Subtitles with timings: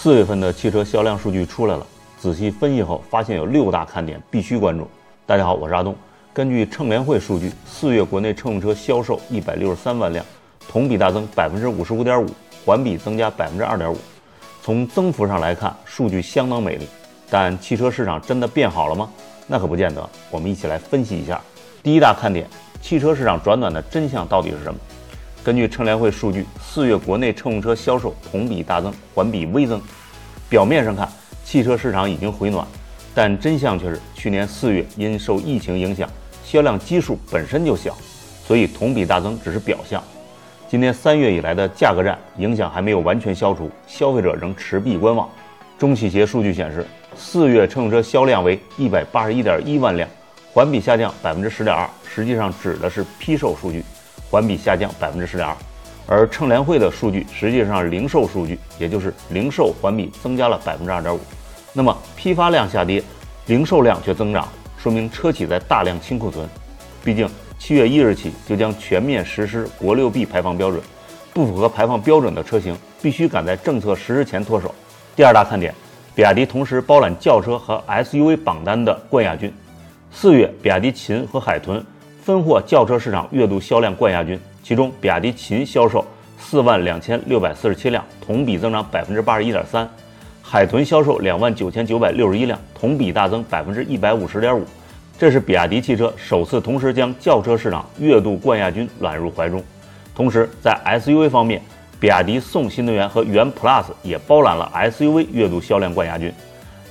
[0.00, 1.84] 四月份的汽车销量数据出来了，
[2.20, 4.88] 仔细分析后发现有六大看点必须关注。
[5.26, 5.92] 大家好，我是阿东。
[6.32, 10.24] 根据乘联会数据，四月国内乘用车销售一百六十三万辆，
[10.68, 12.28] 同比大增百分之五十五点五，
[12.64, 13.96] 环比增加百分之二点五。
[14.62, 16.86] 从增幅上来看，数据相当美丽。
[17.28, 19.10] 但汽车市场真的变好了吗？
[19.48, 20.08] 那可不见得。
[20.30, 21.40] 我们一起来分析一下。
[21.82, 22.46] 第一大看点，
[22.80, 24.78] 汽车市场转暖的真相到底是什么？
[25.44, 29.80] 根据乘联会数据，四月国内乘用车销售同比大增，环比微增。
[30.48, 31.08] 表面上看，
[31.44, 32.66] 汽车市场已经回暖，
[33.14, 36.08] 但真相却是，去年四月因受疫情影响，
[36.44, 37.96] 销量基数本身就小，
[38.44, 40.02] 所以同比大增只是表象。
[40.68, 45.26] 今年三月以来的价格战影响还没有完全消除，消费者仍持币观望。
[45.78, 46.84] 中汽协数据显示，
[47.16, 50.06] 四月乘用车销量为一百八十一点一万辆，
[50.52, 53.82] 环比下降百分之十点二，实际上指的是批售数据。
[54.30, 55.56] 环比下降百分之十点二，
[56.06, 61.18] 而乘联会的数据实际上是零售数据，也就是零售环比增加了百分之二点五。
[61.72, 63.02] 那么批发量下跌，
[63.46, 66.48] 零售量却增长，说明车企在大量清库存。
[67.04, 70.82] 毕竟七月一日起就将全面实施国六 B 排放标准，
[71.32, 74.74] 不符合排放标准的车型必须赶在政策实施前脱手。
[75.16, 75.74] 第二大看点，
[76.14, 79.52] 比亚迪同时包揽轿车和 SUV 榜单的冠亚军。
[80.10, 81.84] 四月，比亚迪秦和海豚。
[82.28, 86.04] 分获轿车市场月度销量冠亚军，其中比亚迪秦销售
[86.38, 89.86] 四万两千六百四十七辆，同比增长百分之八十一点三；
[90.42, 94.62] 海豚销售两万九千九百六十一辆，同比大增百分之一百五十点五。
[95.18, 99.64] 这是比亚迪汽车首次同时将轿车市场月度冠亚军揽入怀中。
[100.14, 101.62] 同时，在 SUV 方面，
[101.98, 106.30] 比亚迪宋新能源和元 Plus 也包揽了 SUV 月度销量冠亚军，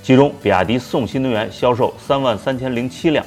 [0.01, 3.23] 其中比亚迪宋新能源销售三万三千零七辆。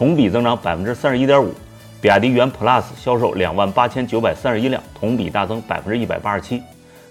[0.00, 1.52] 同比增长百分之三十一点五，
[2.00, 6.62] 比亚迪元 Plus 销售两万八千九百三十一辆，同比大增百分之一百八十七。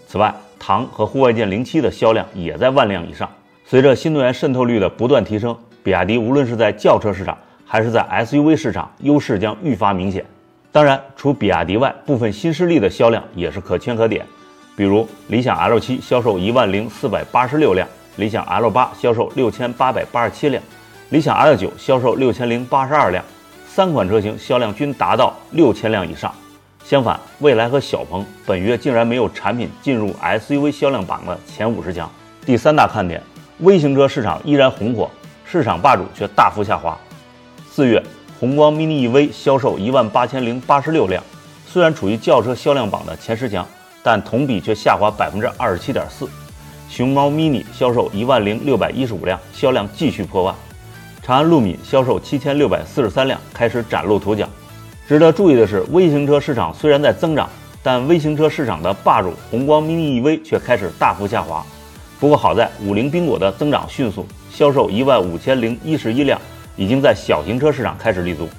[0.08, 3.30] 此外，唐和户外舰零七的销量也在万辆以上。
[3.64, 10.26] 随着新能源渗透率的不断提升，比亚迪无论是在轿车市场还是在 SUV 市场，优势将愈发明显。
[10.72, 14.26] 当然，除比亚迪外，部分新势力的销量也是可圈可点。
[14.76, 20.64] 比如，理想 L 七销售一万零四百八十六辆，理想 L 八销售六千八百八十七辆。
[21.10, 23.26] 理想 L 九销售六千零八十二辆，
[23.68, 26.32] 三款车型销量均达到六千辆以上。
[26.86, 32.08] 相反，蔚来和小鹏本月竟然没有产品进入 SUV 销量榜的前五十强。
[32.46, 33.24] 第三大看点，
[33.62, 35.10] 微型车市场依然红火，
[35.46, 36.96] 市场霸主却大幅下滑。
[37.72, 38.04] 四月，
[38.40, 41.24] 宏光 mini EV 销售一万八千零八十六辆，
[41.66, 43.68] 虽然处于轿车销量榜的前十强，
[44.04, 46.30] 但同比却下滑百分之二十七点四。
[46.88, 50.54] 熊猫 mini 销售一万零六百一十五辆，销量继续破万。
[51.30, 54.50] 长安陆米销售七千六百四十三辆，开始崭露头角。
[55.08, 57.48] 值得注意的是，微型车市场虽然在增长，
[57.84, 61.64] 但微型车市场的霸主宏光 mini EV 却开始大幅下滑。
[62.20, 66.42] 不过好在五菱缤果的增长迅速，销售一万五千零一十一辆，
[66.76, 68.50] 已经在小型车市场开始立足。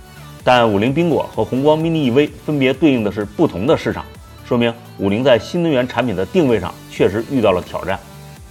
[0.44, 4.04] 但五菱缤果和宏光 mini EV 分别对应的是不同的市场，
[4.46, 7.98] 说明五菱在新能源产品的定位上确实遇到了挑战。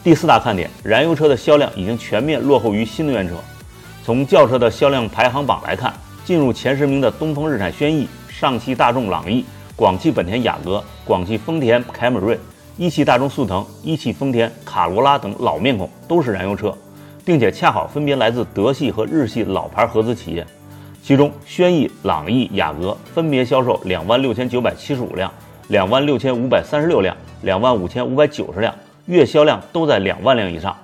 [0.03, 3.35] 第四大看点，燃油车的销量已经全面落后于新能源车。
[4.03, 5.93] 从轿车的销量排行榜来看，
[6.25, 9.45] 进入前十名的东风日产轩逸、上汽大众朗逸、
[9.75, 12.39] 广汽本田雅阁、广汽丰田凯美瑞、
[12.77, 16.75] 一汽大众速腾、一汽丰田卡罗拉等老面孔都是燃油车，
[17.23, 20.45] 并且恰好分别来自德系和日系老牌合资企业。
[21.03, 25.31] 其中，轩逸、朗逸、雅阁分别销售两万六千九百七十五辆、
[25.67, 28.73] 两万六千五百三十六辆、两万五千五百九十辆，
[29.05, 30.75] 月销量都在两万辆以上。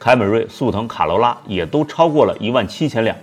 [0.00, 3.14] 凯美瑞、速腾、卡罗拉也都超过了一万七千辆。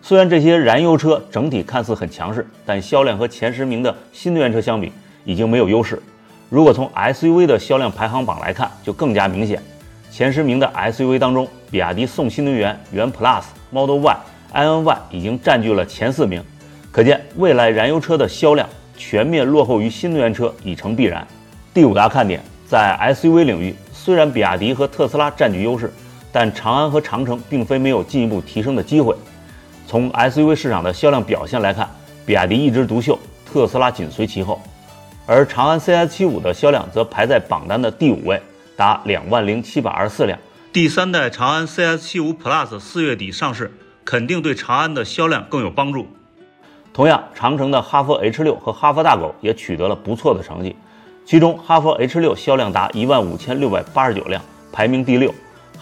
[0.00, 4.90] 虽然这些燃油车整体看似很强势，但销量和前十名的新能源车相比
[5.26, 6.02] 已经没有优势。
[6.48, 9.62] 如果从 SUV 的销量排行榜来看，就更加明显。
[10.10, 14.16] 前十名的 SUV 当中，比亚迪宋新能源、元 Plus、Model Y、
[14.54, 16.42] iN-Y 已经占据了前四名。
[16.90, 21.26] 可见，未来燃油车的销量全面落后于新能源车已成必然。
[21.74, 25.92] 第五大看点，在 SUV 领域，虽然比亚迪和特斯拉占据优势。
[26.34, 29.14] 但长安和长城并非没有进一步提升的机会。
[29.86, 31.88] 从 SUV 市场的销量表现来看，
[32.26, 33.16] 比亚迪一枝独秀，
[33.46, 34.60] 特斯拉紧随其后，
[35.26, 38.42] 而长安 CS75 的销量则排在榜单的第五位，
[38.76, 40.36] 达两万零七百二十四辆。
[40.72, 43.72] 第三代长安 CS75 Plus 四月底上市，
[44.04, 46.08] 肯定对长安的销量更有帮助。
[46.92, 50.74] 同样，长城的哈弗 H6 和哈弗大狗也取得了不错的成绩，
[51.24, 54.42] 其中哈弗 H6 销量达一万五千六百八十九辆，
[54.72, 55.32] 排名第六。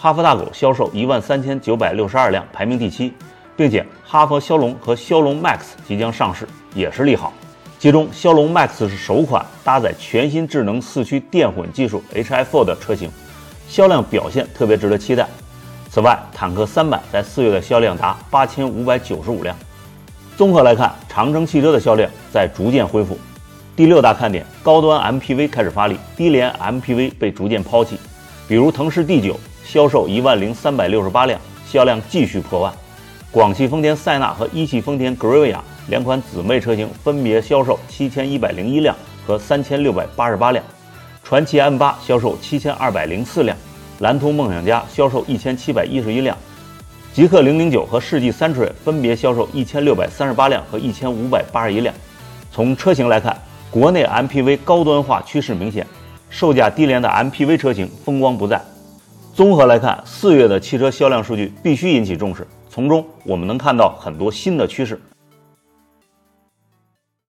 [0.02, 3.14] 哈弗大狗销售一万三千九百六十二辆，排名第七，
[3.56, 6.44] 并且哈弗枭龙和枭龙 MAX 即将上市，
[6.74, 7.32] 也是利好。
[7.78, 13.08] 其中，枭龙 MAX 是首款搭载全新智能四驱电混技术 HI4 的车型，
[13.68, 15.24] 销量表现特别值得期待。
[15.88, 19.56] 此外，坦克三百在四月的销量达八千五百九十五辆。
[20.36, 23.16] 综合来看，长城汽车的销量在逐渐恢复。
[23.76, 27.96] 第六大看点，高端 MPV 开始发力，低廉 MPV 被逐渐抛弃。
[28.48, 29.36] 比如腾势 D9
[29.72, 32.70] 销售一万零三百六十八辆，销量继续破万。
[33.30, 38.94] 广汽丰田塞纳和一汽丰田格瑞维亚两款姊妹车型分别销售七千一百零一辆
[39.26, 40.62] 和三千六百八十八辆。
[41.24, 43.56] 传祺 M8 销售七千二百零四辆，
[44.00, 46.36] 蓝图梦想家销售一千七百一十一辆，
[47.14, 51.94] 极氪零零九和世纪 Century 分别销售一千六百三十八辆和一千五百八十一辆。
[52.50, 53.34] 从车型来看，
[53.70, 55.86] 国内 MPV 高端化趋势明显，
[56.28, 58.60] 售价低廉的 MPV 车型风光不再。
[59.34, 65.00] 综合来看，四月的汽车销量数据必须引起重视，从中我们能看到很多新的趋势。